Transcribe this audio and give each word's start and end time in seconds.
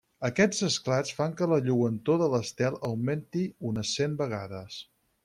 Aquests 0.27 0.63
esclats 0.67 1.11
fan 1.17 1.35
que 1.41 1.47
la 1.51 1.59
lluentor 1.67 2.17
de 2.21 2.29
l'estel 2.37 2.79
augmenti 2.89 3.45
unes 3.73 3.93
cent 3.99 4.17
vegades. 4.23 4.81